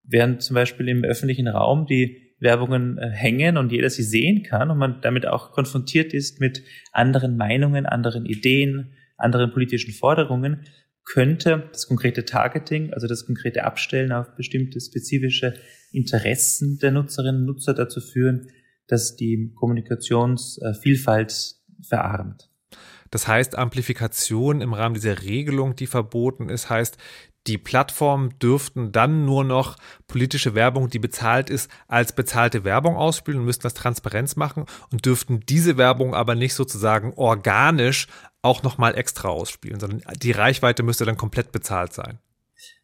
Während 0.03 0.41
zum 0.41 0.55
Beispiel 0.55 0.89
im 0.89 1.03
öffentlichen 1.03 1.48
Raum 1.48 1.86
die 1.86 2.34
Werbungen 2.39 2.98
äh, 2.98 3.10
hängen 3.10 3.58
und 3.58 3.72
jeder 3.72 3.89
sie 3.89 4.03
sehen 4.03 4.44
kann 4.44 4.70
und 4.70 4.77
man 4.77 5.00
damit 5.01 5.25
auch 5.25 5.51
konfrontiert 5.51 6.13
ist 6.13 6.41
mit 6.41 6.63
anderen 6.91 7.38
Meinungen, 7.38 7.86
anderen 7.86 8.25
Ideen, 8.25 8.94
anderen 9.18 9.52
politischen 9.52 9.94
Forderungen, 9.94 10.66
könnte 11.06 11.70
das 11.72 11.88
konkrete 11.88 12.26
Targeting, 12.26 12.94
also 12.94 13.08
das 13.08 13.26
konkrete 13.26 13.64
Abstellen 13.64 14.12
auf 14.12 14.36
bestimmte 14.36 14.82
spezifische 14.82 15.54
Interessen 15.92 16.80
der 16.80 16.92
Nutzerinnen 16.92 17.42
und 17.42 17.46
Nutzer 17.46 17.76
dazu 17.76 18.02
führen, 18.02 18.50
dass 18.88 19.16
die 19.16 19.54
Kommunikationsvielfalt 19.56 21.56
verarmt. 21.88 22.50
Das 23.12 23.28
heißt, 23.28 23.58
Amplifikation 23.58 24.62
im 24.62 24.74
Rahmen 24.74 24.96
dieser 24.96 25.22
Regelung, 25.22 25.76
die 25.76 25.88
verboten 25.88 26.50
ist, 26.50 26.70
heißt, 26.70 26.98
die 27.48 27.60
Plattformen 27.60 28.34
dürften 28.40 28.92
dann 28.92 29.26
nur 29.26 29.44
noch 29.44 29.78
politische 30.08 30.56
Werbung, 30.56 30.90
die 30.90 30.98
bezahlt 30.98 31.52
ist, 31.52 31.70
als 31.88 32.14
bezahlte 32.14 32.64
Werbung 32.64 32.96
ausspielen 32.96 33.40
und 33.40 33.46
müssten 33.46 33.64
das 33.64 33.76
Transparenz 33.76 34.36
machen 34.36 34.66
und 34.92 35.06
dürften 35.06 35.42
diese 35.42 35.78
Werbung 35.78 36.16
aber 36.16 36.34
nicht 36.34 36.56
sozusagen 36.56 37.14
organisch 37.16 38.08
auch 38.46 38.64
nochmal 38.64 38.98
extra 38.98 39.30
ausspielen, 39.30 39.80
sondern 39.80 40.02
die 40.22 40.32
Reichweite 40.32 40.84
müsste 40.84 41.06
dann 41.06 41.18
komplett 41.18 41.52
bezahlt 41.52 41.94
sein. 41.94 42.20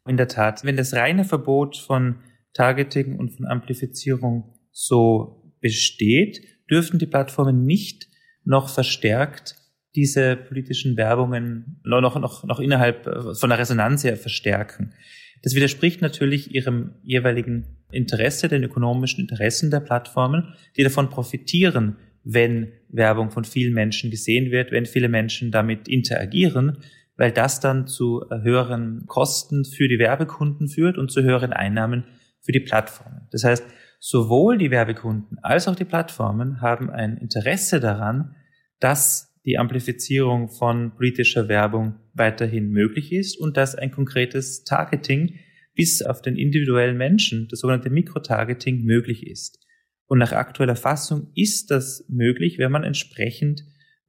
In 0.06 0.16
der 0.16 0.28
Tat, 0.28 0.64
wenn 0.64 0.76
das 0.76 0.94
reine 0.94 1.24
Verbot 1.24 1.76
von 1.76 2.18
Targeting 2.52 3.16
und 3.16 3.30
von 3.30 3.46
Amplifizierung 3.46 4.58
so 4.72 5.52
besteht, 5.60 6.40
dürften 6.70 6.98
die 6.98 7.06
Plattformen 7.06 7.64
nicht 7.64 8.08
noch 8.44 8.68
verstärkt 8.68 9.56
diese 9.94 10.36
politischen 10.36 10.96
Werbungen 10.96 11.80
noch, 11.84 12.18
noch, 12.18 12.44
noch 12.44 12.60
innerhalb 12.60 13.06
äh, 13.06 13.34
von 13.34 13.50
der 13.50 13.58
Resonanz 13.58 14.04
her 14.04 14.16
verstärken. 14.16 14.94
Das 15.42 15.54
widerspricht 15.54 16.00
natürlich 16.00 16.54
ihrem 16.54 16.94
jeweiligen 17.02 17.76
Interesse, 17.90 18.48
den 18.48 18.62
ökonomischen 18.62 19.20
Interessen 19.20 19.70
der 19.70 19.80
Plattformen, 19.80 20.54
die 20.76 20.84
davon 20.84 21.10
profitieren, 21.10 21.98
wenn 22.24 22.72
Werbung 22.88 23.30
von 23.30 23.44
vielen 23.44 23.74
Menschen 23.74 24.10
gesehen 24.10 24.50
wird, 24.50 24.70
wenn 24.70 24.86
viele 24.86 25.08
Menschen 25.08 25.50
damit 25.50 25.88
interagieren, 25.88 26.78
weil 27.16 27.32
das 27.32 27.60
dann 27.60 27.86
zu 27.86 28.24
äh, 28.30 28.42
höheren 28.42 29.04
Kosten 29.06 29.64
für 29.64 29.88
die 29.88 29.98
Werbekunden 29.98 30.68
führt 30.68 30.98
und 30.98 31.10
zu 31.10 31.22
höheren 31.22 31.52
Einnahmen 31.52 32.04
für 32.40 32.52
die 32.52 32.60
Plattformen. 32.60 33.28
Das 33.30 33.44
heißt, 33.44 33.64
sowohl 34.00 34.58
die 34.58 34.70
Werbekunden 34.70 35.38
als 35.42 35.68
auch 35.68 35.76
die 35.76 35.84
Plattformen 35.84 36.60
haben 36.60 36.90
ein 36.90 37.16
Interesse 37.16 37.80
daran, 37.80 38.34
dass 38.80 39.32
die 39.44 39.58
Amplifizierung 39.58 40.48
von 40.48 40.94
politischer 40.94 41.48
Werbung 41.48 41.96
weiterhin 42.14 42.70
möglich 42.70 43.12
ist 43.12 43.38
und 43.38 43.56
dass 43.56 43.74
ein 43.74 43.90
konkretes 43.90 44.64
Targeting 44.64 45.38
bis 45.74 46.02
auf 46.02 46.22
den 46.22 46.36
individuellen 46.36 46.96
Menschen, 46.96 47.48
das 47.48 47.60
sogenannte 47.60 47.90
Mikrotargeting, 47.90 48.82
möglich 48.82 49.26
ist. 49.26 49.61
Und 50.12 50.18
nach 50.18 50.32
aktueller 50.32 50.76
Fassung 50.76 51.28
ist 51.34 51.70
das 51.70 52.04
möglich, 52.06 52.58
wenn 52.58 52.70
man 52.70 52.84
entsprechend 52.84 53.64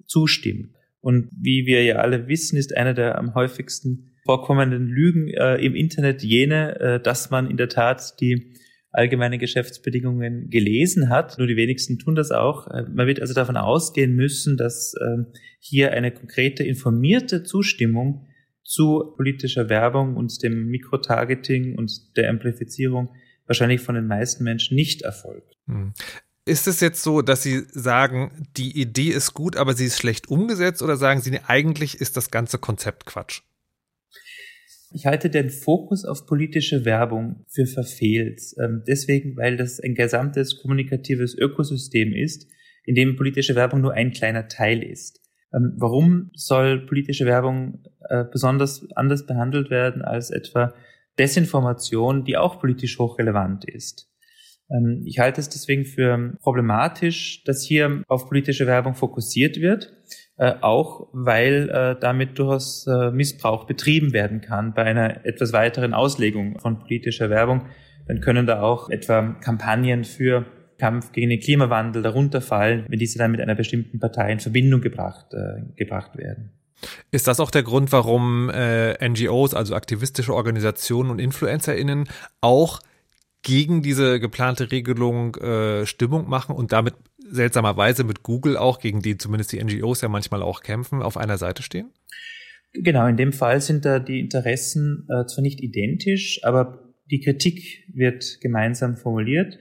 zustimmt. 0.05 0.75
Und 0.99 1.29
wie 1.31 1.65
wir 1.65 1.81
ja 1.85 1.99
alle 1.99 2.27
wissen, 2.27 2.57
ist 2.57 2.75
eine 2.75 2.93
der 2.93 3.17
am 3.17 3.35
häufigsten 3.35 4.11
vorkommenden 4.25 4.87
Lügen 4.87 5.29
äh, 5.29 5.55
im 5.63 5.75
Internet 5.75 6.21
jene, 6.21 6.77
äh, 6.77 6.99
dass 6.99 7.29
man 7.29 7.49
in 7.49 7.55
der 7.55 7.69
Tat 7.69 8.19
die 8.19 8.53
allgemeine 8.91 9.37
Geschäftsbedingungen 9.37 10.49
gelesen 10.49 11.07
hat. 11.07 11.37
Nur 11.37 11.47
die 11.47 11.55
wenigsten 11.55 11.97
tun 11.99 12.15
das 12.15 12.31
auch. 12.31 12.67
Äh, 12.67 12.83
man 12.93 13.07
wird 13.07 13.21
also 13.21 13.33
davon 13.33 13.55
ausgehen 13.55 14.13
müssen, 14.13 14.57
dass 14.57 14.95
ähm, 15.01 15.27
hier 15.61 15.93
eine 15.93 16.11
konkrete 16.11 16.65
informierte 16.65 17.43
Zustimmung 17.43 18.27
zu 18.61 19.13
politischer 19.15 19.69
Werbung 19.69 20.17
und 20.17 20.43
dem 20.43 20.65
Mikrotargeting 20.65 21.77
und 21.77 22.17
der 22.17 22.29
Amplifizierung 22.29 23.15
wahrscheinlich 23.47 23.79
von 23.79 23.95
den 23.95 24.07
meisten 24.07 24.43
Menschen 24.43 24.75
nicht 24.75 25.03
erfolgt. 25.03 25.52
Hm. 25.67 25.93
Ist 26.45 26.67
es 26.67 26.81
jetzt 26.81 27.01
so, 27.01 27.21
dass 27.21 27.41
Sie 27.41 27.63
sagen, 27.71 28.47
die 28.57 28.79
Idee 28.79 29.09
ist 29.09 29.33
gut, 29.33 29.55
aber 29.55 29.73
sie 29.73 29.85
ist 29.85 29.97
schlecht 29.97 30.27
umgesetzt 30.27 30.81
oder 30.81 30.97
sagen 30.97 31.21
Sie, 31.21 31.39
eigentlich 31.47 32.01
ist 32.01 32.17
das 32.17 32.31
ganze 32.31 32.57
Konzept 32.57 33.05
Quatsch? 33.05 33.41
Ich 34.91 35.05
halte 35.05 35.29
den 35.29 35.49
Fokus 35.49 36.05
auf 36.05 36.27
politische 36.27 36.85
Werbung 36.85 37.45
für 37.49 37.65
verfehlt. 37.65 38.41
Ähm, 38.61 38.83
deswegen, 38.85 39.37
weil 39.37 39.57
das 39.57 39.79
ein 39.79 39.95
gesamtes 39.95 40.61
kommunikatives 40.61 41.33
Ökosystem 41.35 42.13
ist, 42.13 42.45
in 42.85 42.95
dem 42.95 43.15
politische 43.15 43.55
Werbung 43.55 43.81
nur 43.81 43.93
ein 43.93 44.11
kleiner 44.11 44.49
Teil 44.49 44.83
ist. 44.83 45.21
Ähm, 45.53 45.73
warum 45.77 46.29
soll 46.35 46.85
politische 46.85 47.25
Werbung 47.25 47.83
äh, 48.09 48.25
besonders 48.31 48.85
anders 48.95 49.25
behandelt 49.25 49.69
werden 49.69 50.01
als 50.01 50.29
etwa 50.29 50.73
Desinformation, 51.17 52.25
die 52.25 52.37
auch 52.37 52.59
politisch 52.59 52.99
hochrelevant 52.99 53.65
ist? 53.65 54.12
Ähm, 54.73 55.03
ich 55.05 55.19
halte 55.19 55.39
es 55.39 55.49
deswegen 55.49 55.85
für 55.85 56.33
problematisch, 56.41 57.43
dass 57.45 57.63
hier 57.63 58.03
auf 58.07 58.27
politische 58.27 58.67
Werbung 58.67 58.95
fokussiert 58.95 59.61
wird 59.61 59.93
äh, 60.35 60.55
auch 60.61 61.09
weil 61.13 61.69
äh, 61.69 61.95
damit 61.99 62.39
durchaus 62.39 62.87
äh, 62.87 63.11
Missbrauch 63.11 63.65
betrieben 63.65 64.13
werden 64.13 64.41
kann 64.41 64.73
bei 64.73 64.83
einer 64.83 65.27
etwas 65.27 65.53
weiteren 65.53 65.93
Auslegung 65.93 66.59
von 66.59 66.79
politischer 66.79 67.29
Werbung. 67.29 67.67
Dann 68.07 68.19
können 68.19 68.47
da 68.47 68.63
auch 68.63 68.89
etwa 68.89 69.35
Kampagnen 69.41 70.05
für 70.05 70.47
Kampf 70.79 71.11
gegen 71.11 71.29
den 71.29 71.39
Klimawandel 71.39 72.01
darunter 72.01 72.41
fallen, 72.41 72.85
wenn 72.87 72.97
diese 72.97 73.19
dann 73.19 73.29
mit 73.29 73.41
einer 73.41 73.53
bestimmten 73.53 73.99
Partei 73.99 74.31
in 74.31 74.39
Verbindung 74.39 74.81
gebracht, 74.81 75.27
gebracht 75.77 76.17
werden. 76.17 76.51
Ist 77.11 77.27
das 77.27 77.39
auch 77.39 77.51
der 77.51 77.63
Grund, 77.63 77.91
warum 77.93 78.47
NGOs, 78.51 79.53
also 79.53 79.75
aktivistische 79.75 80.33
Organisationen 80.33 81.11
und 81.11 81.19
InfluencerInnen 81.19 82.09
auch 82.41 82.81
gegen 83.43 83.81
diese 83.81 84.19
geplante 84.19 84.71
Regelung 84.71 85.35
äh, 85.35 85.85
Stimmung 85.85 86.27
machen 86.27 86.55
und 86.55 86.71
damit 86.71 86.95
seltsamerweise 87.17 88.03
mit 88.03 88.23
Google 88.23 88.57
auch, 88.57 88.79
gegen 88.79 89.01
die 89.01 89.17
zumindest 89.17 89.51
die 89.51 89.63
NGOs 89.63 90.01
ja 90.01 90.09
manchmal 90.09 90.41
auch 90.41 90.61
kämpfen, 90.61 91.01
auf 91.01 91.17
einer 91.17 91.37
Seite 91.37 91.61
stehen? 91.63 91.91
Genau, 92.73 93.05
in 93.05 93.17
dem 93.17 93.33
Fall 93.33 93.61
sind 93.61 93.85
da 93.85 93.99
die 93.99 94.19
Interessen 94.19 95.07
äh, 95.09 95.25
zwar 95.25 95.43
nicht 95.43 95.61
identisch, 95.61 96.39
aber 96.43 96.93
die 97.11 97.19
Kritik 97.19 97.85
wird 97.93 98.39
gemeinsam 98.41 98.97
formuliert. 98.97 99.57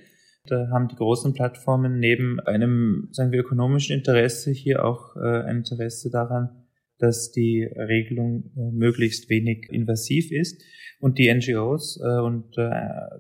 Da 0.46 0.68
haben 0.72 0.88
die 0.88 0.96
großen 0.96 1.34
Plattformen 1.34 1.98
neben 1.98 2.40
einem, 2.40 3.08
sagen 3.12 3.30
wir, 3.30 3.40
ökonomischen 3.40 3.96
Interesse 3.96 4.50
hier 4.50 4.84
auch 4.84 5.14
äh, 5.16 5.42
ein 5.42 5.58
Interesse 5.58 6.10
daran, 6.10 6.61
dass 7.02 7.32
die 7.32 7.64
Regelung 7.64 8.52
äh, 8.56 8.70
möglichst 8.72 9.28
wenig 9.28 9.68
invasiv 9.70 10.30
ist. 10.30 10.62
Und 11.00 11.18
die 11.18 11.32
NGOs 11.32 12.00
äh, 12.00 12.20
und 12.20 12.56
äh, 12.56 12.70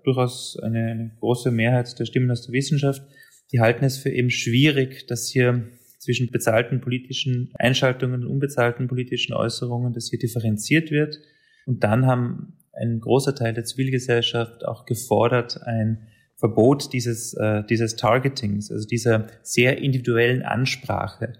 durchaus 0.04 0.56
eine, 0.62 1.16
große 1.18 1.50
Mehrheit 1.50 1.98
der 1.98 2.04
Stimmen 2.04 2.30
aus 2.30 2.46
der 2.46 2.52
Wissenschaft 2.52 3.02
die 3.52 3.60
halten 3.60 3.84
es 3.84 3.98
für 3.98 4.10
eben 4.10 4.30
schwierig, 4.30 5.06
dass 5.06 5.28
hier 5.28 5.68
zwischen 5.98 6.30
bezahlten 6.30 6.80
politischen 6.80 7.52
Einschaltungen 7.58 8.24
und 8.24 8.30
unbezahlten 8.30 8.88
politischen 8.88 9.34
Äußerungen, 9.34 9.92
dass 9.92 10.08
hier 10.08 10.18
differenziert 10.18 10.90
wird. 10.90 11.20
Und 11.66 11.84
dann 11.84 12.06
haben 12.06 12.58
ein 12.72 12.98
großer 13.00 13.34
Teil 13.34 13.52
der 13.52 13.64
Zivilgesellschaft 13.64 14.64
auch 14.64 14.86
gefordert, 14.86 15.62
ein 15.62 16.08
Verbot 16.36 16.92
dieses, 16.92 17.34
äh, 17.34 17.62
dieses 17.68 17.94
Targetings, 17.96 18.72
also 18.72 18.86
dieser 18.88 19.28
sehr 19.42 19.78
individuellen 19.78 20.42
Ansprache, 20.42 21.34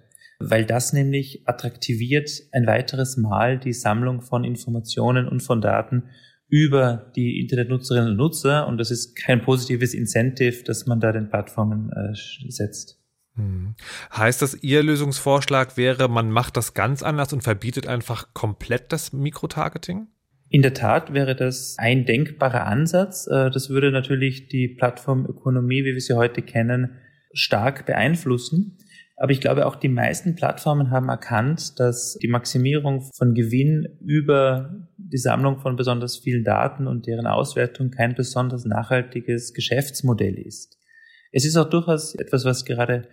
weil 0.51 0.65
das 0.65 0.93
nämlich 0.93 1.43
attraktiviert 1.47 2.31
ein 2.53 2.67
weiteres 2.67 3.17
Mal 3.17 3.59
die 3.59 3.73
Sammlung 3.73 4.21
von 4.23 4.45
Informationen 4.45 5.29
und 5.29 5.41
von 5.41 5.61
Daten 5.61 6.05
über 6.49 7.11
die 7.17 7.41
Internetnutzerinnen 7.41 8.11
und 8.11 8.17
Nutzer 8.17 8.67
und 8.67 8.79
das 8.79 8.91
ist 8.91 9.17
kein 9.17 9.43
positives 9.43 9.95
Incentive, 9.95 10.65
dass 10.65 10.87
man 10.87 11.01
da 11.01 11.13
den 11.13 11.29
Plattformen 11.29 11.91
äh, 11.93 12.15
setzt. 12.51 12.99
Hm. 13.37 13.75
Heißt 14.15 14.43
das, 14.43 14.63
Ihr 14.63 14.83
Lösungsvorschlag 14.83 15.77
wäre, 15.77 16.09
man 16.09 16.31
macht 16.31 16.57
das 16.59 16.75
ganz 16.75 17.03
anders 17.03 17.33
und 17.33 17.43
verbietet 17.43 17.87
einfach 17.87 18.35
komplett 18.35 18.93
das 18.93 19.13
Mikrotargeting? 19.15 20.09
In 20.51 20.61
der 20.61 20.75
Tat 20.75 21.15
wäre 21.15 21.35
das 21.35 21.77
ein 21.79 22.05
denkbarer 22.05 22.67
Ansatz. 22.67 23.27
Äh, 23.27 23.51
das 23.51 23.71
würde 23.71 23.91
natürlich 23.91 24.49
die 24.49 24.69
Plattformökonomie, 24.69 25.85
wie 25.85 25.95
wir 25.95 26.01
sie 26.01 26.15
heute 26.15 26.43
kennen, 26.43 26.99
stark 27.33 27.87
beeinflussen. 27.87 28.77
Aber 29.23 29.31
ich 29.31 29.41
glaube, 29.41 29.67
auch 29.67 29.77
die 29.77 29.89
meisten 29.89 30.35
Plattformen 30.35 30.91
haben 30.91 31.09
erkannt, 31.09 31.79
dass 31.79 32.19
die 32.21 32.27
Maximierung 32.27 33.03
von 33.15 33.35
Gewinn 33.35 33.87
über 34.01 34.89
die 34.97 35.17
Sammlung 35.17 35.61
von 35.61 35.77
besonders 35.77 36.19
vielen 36.19 36.43
Daten 36.43 36.89
und 36.89 37.07
deren 37.07 37.29
Auswertung 37.29 37.93
kein 37.93 38.17
besonders 38.17 38.65
nachhaltiges 38.65 39.55
Geschäftsmodell 39.55 40.37
ist. 40.37 40.77
Es 41.31 41.45
ist 41.45 41.57
auch 41.57 41.71
durchaus 41.71 42.17
etwas, 42.17 42.45
was 42.45 42.65
gerade 42.65 43.07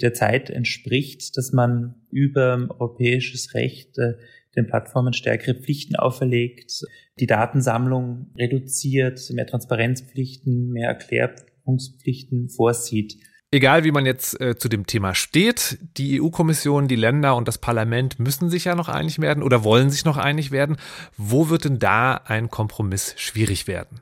der 0.00 0.14
Zeit 0.14 0.48
entspricht, 0.48 1.36
dass 1.36 1.52
man 1.52 1.96
über 2.12 2.68
europäisches 2.78 3.52
Recht 3.54 3.98
äh, 3.98 4.12
den 4.54 4.68
Plattformen 4.68 5.12
stärkere 5.12 5.56
Pflichten 5.56 5.96
auferlegt, 5.96 6.84
die 7.18 7.26
Datensammlung 7.26 8.30
reduziert, 8.38 9.28
mehr 9.32 9.48
Transparenzpflichten, 9.48 10.68
mehr 10.70 10.90
Erklärungspflichten 10.90 12.48
vorsieht. 12.48 13.16
Egal 13.50 13.84
wie 13.84 13.92
man 13.92 14.04
jetzt 14.04 14.38
äh, 14.40 14.58
zu 14.58 14.68
dem 14.68 14.86
Thema 14.86 15.14
steht, 15.14 15.78
die 15.96 16.20
EU-Kommission, 16.20 16.86
die 16.86 16.96
Länder 16.96 17.34
und 17.34 17.48
das 17.48 17.56
Parlament 17.56 18.18
müssen 18.18 18.50
sich 18.50 18.64
ja 18.64 18.74
noch 18.74 18.88
einig 18.88 19.20
werden 19.20 19.42
oder 19.42 19.64
wollen 19.64 19.88
sich 19.88 20.04
noch 20.04 20.18
einig 20.18 20.50
werden. 20.50 20.76
Wo 21.16 21.48
wird 21.48 21.64
denn 21.64 21.78
da 21.78 22.14
ein 22.14 22.50
Kompromiss 22.50 23.14
schwierig 23.16 23.66
werden? 23.66 24.00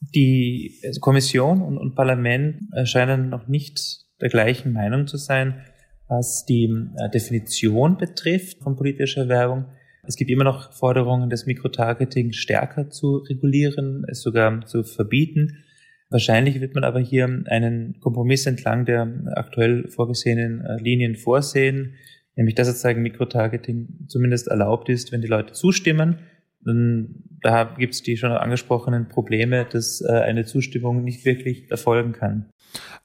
Die 0.00 0.80
also 0.84 0.98
Kommission 1.00 1.62
und, 1.62 1.78
und 1.78 1.94
Parlament 1.94 2.62
scheinen 2.84 3.28
noch 3.28 3.46
nicht 3.46 4.06
der 4.20 4.30
gleichen 4.30 4.72
Meinung 4.72 5.06
zu 5.06 5.16
sein, 5.16 5.64
was 6.08 6.44
die 6.44 6.64
äh, 6.64 7.08
Definition 7.08 7.96
betrifft 7.96 8.62
von 8.62 8.76
politischer 8.76 9.28
Werbung. 9.28 9.66
Es 10.02 10.16
gibt 10.16 10.30
immer 10.30 10.44
noch 10.44 10.72
Forderungen, 10.72 11.30
das 11.30 11.46
Mikrotargeting 11.46 12.32
stärker 12.32 12.90
zu 12.90 13.18
regulieren, 13.18 14.04
es 14.08 14.22
sogar 14.22 14.66
zu 14.66 14.82
verbieten. 14.82 15.62
Wahrscheinlich 16.10 16.60
wird 16.60 16.74
man 16.74 16.84
aber 16.84 16.98
hier 17.00 17.24
einen 17.46 18.00
Kompromiss 18.00 18.46
entlang 18.46 18.84
der 18.84 19.08
aktuell 19.36 19.88
vorgesehenen 19.88 20.64
äh, 20.64 20.76
Linien 20.76 21.16
vorsehen, 21.16 21.94
nämlich 22.36 22.56
dass 22.56 22.66
sozusagen 22.66 23.02
Mikrotargeting 23.02 24.06
zumindest 24.08 24.48
erlaubt 24.48 24.88
ist, 24.88 25.12
wenn 25.12 25.22
die 25.22 25.28
Leute 25.28 25.52
zustimmen. 25.52 26.18
Da 26.62 27.64
gibt 27.78 27.94
es 27.94 28.02
die 28.02 28.18
schon 28.18 28.32
angesprochenen 28.32 29.08
Probleme, 29.08 29.64
dass 29.64 30.02
äh, 30.02 30.12
eine 30.12 30.44
Zustimmung 30.44 31.04
nicht 31.04 31.24
wirklich 31.24 31.70
erfolgen 31.70 32.12
kann. 32.12 32.50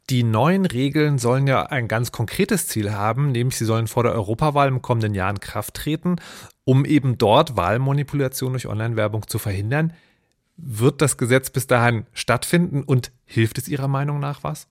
Die 0.09 0.23
neuen 0.23 0.65
Regeln 0.65 1.17
sollen 1.17 1.47
ja 1.47 1.63
ein 1.63 1.87
ganz 1.87 2.11
konkretes 2.11 2.67
Ziel 2.67 2.91
haben, 2.91 3.31
nämlich 3.31 3.57
sie 3.57 3.65
sollen 3.65 3.87
vor 3.87 4.03
der 4.03 4.11
Europawahl 4.11 4.67
im 4.67 4.81
kommenden 4.81 5.15
Jahr 5.15 5.31
in 5.31 5.39
Kraft 5.39 5.75
treten, 5.75 6.17
um 6.63 6.85
eben 6.85 7.17
dort 7.17 7.55
Wahlmanipulation 7.55 8.51
durch 8.51 8.67
Online-Werbung 8.67 9.27
zu 9.27 9.39
verhindern. 9.39 9.93
Wird 10.57 11.01
das 11.01 11.17
Gesetz 11.17 11.49
bis 11.49 11.67
dahin 11.67 12.05
stattfinden 12.13 12.83
und 12.83 13.11
hilft 13.25 13.57
es 13.57 13.67
Ihrer 13.67 13.87
Meinung 13.87 14.19
nach 14.19 14.43
was? 14.43 14.67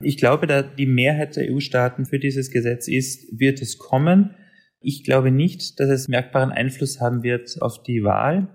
Ich 0.00 0.16
glaube, 0.18 0.46
da 0.46 0.62
die 0.62 0.86
Mehrheit 0.86 1.36
der 1.36 1.50
EU-Staaten 1.50 2.04
für 2.06 2.18
dieses 2.18 2.50
Gesetz 2.50 2.88
ist, 2.88 3.26
wird 3.38 3.62
es 3.62 3.78
kommen. 3.78 4.34
Ich 4.80 5.04
glaube 5.04 5.30
nicht, 5.30 5.80
dass 5.80 5.88
es 5.88 6.08
merkbaren 6.08 6.50
Einfluss 6.50 7.00
haben 7.00 7.22
wird 7.22 7.60
auf 7.60 7.82
die 7.82 8.04
Wahl. 8.04 8.48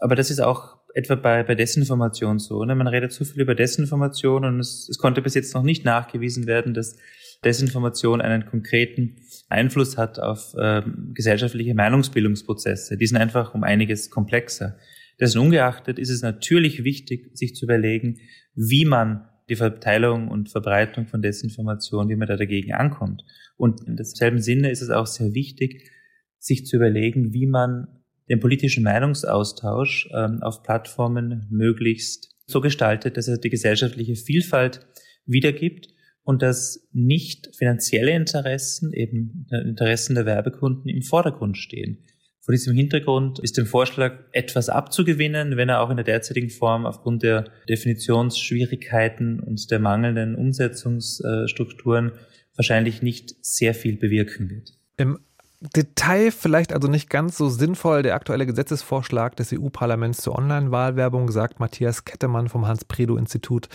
Aber 0.00 0.14
das 0.14 0.30
ist 0.30 0.40
auch 0.40 0.78
etwa 0.94 1.14
bei, 1.14 1.42
bei 1.42 1.54
Desinformation 1.54 2.38
so. 2.38 2.64
Ne? 2.64 2.74
Man 2.74 2.86
redet 2.86 3.12
zu 3.12 3.24
viel 3.24 3.42
über 3.42 3.54
Desinformation 3.54 4.44
und 4.44 4.60
es, 4.60 4.88
es 4.88 4.98
konnte 4.98 5.22
bis 5.22 5.34
jetzt 5.34 5.54
noch 5.54 5.62
nicht 5.62 5.84
nachgewiesen 5.84 6.46
werden, 6.46 6.74
dass 6.74 6.96
Desinformation 7.44 8.20
einen 8.20 8.46
konkreten 8.46 9.16
Einfluss 9.48 9.96
hat 9.96 10.18
auf 10.18 10.54
ähm, 10.58 11.12
gesellschaftliche 11.14 11.74
Meinungsbildungsprozesse. 11.74 12.96
Die 12.96 13.06
sind 13.06 13.18
einfach 13.18 13.54
um 13.54 13.62
einiges 13.62 14.10
komplexer. 14.10 14.76
Dessen 15.20 15.40
ungeachtet 15.40 15.98
ist 15.98 16.10
es 16.10 16.22
natürlich 16.22 16.84
wichtig, 16.84 17.36
sich 17.36 17.54
zu 17.54 17.64
überlegen, 17.64 18.18
wie 18.54 18.84
man 18.84 19.28
die 19.48 19.56
Verteilung 19.56 20.28
und 20.28 20.50
Verbreitung 20.50 21.06
von 21.06 21.22
Desinformation, 21.22 22.08
wie 22.08 22.16
man 22.16 22.28
da 22.28 22.36
dagegen 22.36 22.72
ankommt. 22.72 23.24
Und 23.56 23.82
in 23.86 23.96
demselben 23.96 24.40
Sinne 24.40 24.70
ist 24.70 24.82
es 24.82 24.90
auch 24.90 25.06
sehr 25.06 25.34
wichtig, 25.34 25.90
sich 26.38 26.66
zu 26.66 26.76
überlegen, 26.76 27.32
wie 27.32 27.46
man 27.46 27.88
den 28.28 28.40
politischen 28.40 28.84
Meinungsaustausch 28.84 30.10
ähm, 30.14 30.42
auf 30.42 30.62
Plattformen 30.62 31.46
möglichst 31.50 32.36
so 32.46 32.60
gestaltet, 32.60 33.16
dass 33.16 33.28
er 33.28 33.38
die 33.38 33.50
gesellschaftliche 33.50 34.16
Vielfalt 34.16 34.86
wiedergibt 35.24 35.88
und 36.22 36.42
dass 36.42 36.86
nicht 36.92 37.56
finanzielle 37.56 38.12
Interessen, 38.12 38.92
eben 38.92 39.46
Interessen 39.50 40.14
der 40.14 40.26
Werbekunden 40.26 40.88
im 40.88 41.02
Vordergrund 41.02 41.56
stehen. 41.56 42.04
Vor 42.48 42.54
diesem 42.54 42.74
Hintergrund 42.74 43.40
ist 43.40 43.58
dem 43.58 43.66
Vorschlag 43.66 44.20
etwas 44.32 44.70
abzugewinnen, 44.70 45.58
wenn 45.58 45.68
er 45.68 45.82
auch 45.82 45.90
in 45.90 45.96
der 45.96 46.04
derzeitigen 46.04 46.48
Form 46.48 46.86
aufgrund 46.86 47.22
der 47.22 47.44
Definitionsschwierigkeiten 47.68 49.38
und 49.40 49.70
der 49.70 49.78
mangelnden 49.80 50.34
Umsetzungsstrukturen 50.34 52.12
wahrscheinlich 52.56 53.02
nicht 53.02 53.34
sehr 53.44 53.74
viel 53.74 53.98
bewirken 53.98 54.48
wird. 54.48 54.72
Im 54.96 55.18
Detail 55.60 56.30
vielleicht 56.30 56.72
also 56.72 56.86
nicht 56.86 57.10
ganz 57.10 57.36
so 57.36 57.48
sinnvoll 57.48 58.02
der 58.02 58.14
aktuelle 58.14 58.46
Gesetzesvorschlag 58.46 59.34
des 59.34 59.52
EU-Parlaments 59.52 60.22
zur 60.22 60.38
Online-Wahlwerbung, 60.38 61.32
sagt 61.32 61.58
Matthias 61.58 62.04
Kettemann 62.04 62.48
vom 62.48 62.68
Hans-Predo-Institut 62.68 63.68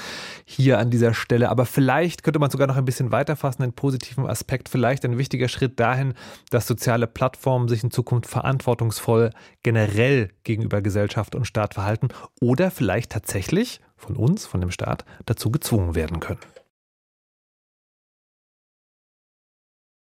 hier 0.45 0.79
an 0.79 0.91
dieser 0.91 1.13
Stelle. 1.13 1.49
Aber 1.49 1.65
vielleicht 1.65 2.23
könnte 2.23 2.39
man 2.39 2.49
sogar 2.49 2.67
noch 2.67 2.77
ein 2.77 2.85
bisschen 2.85 3.11
weiterfassen, 3.11 3.63
einen 3.63 3.73
positiven 3.73 4.25
Aspekt, 4.25 4.69
vielleicht 4.69 5.03
ein 5.03 5.17
wichtiger 5.17 5.49
Schritt 5.49 5.77
dahin, 5.77 6.13
dass 6.51 6.67
soziale 6.67 7.05
Plattformen 7.05 7.67
sich 7.67 7.83
in 7.83 7.91
Zukunft 7.91 8.29
verantwortungsvoll 8.29 9.31
generell 9.61 10.29
gegenüber 10.45 10.81
Gesellschaft 10.81 11.35
und 11.35 11.43
Staat 11.43 11.73
verhalten 11.73 12.07
oder 12.39 12.71
vielleicht 12.71 13.11
tatsächlich 13.11 13.81
von 13.97 14.15
uns, 14.15 14.45
von 14.45 14.61
dem 14.61 14.71
Staat, 14.71 15.03
dazu 15.25 15.51
gezwungen 15.51 15.95
werden 15.95 16.21
können. 16.21 16.39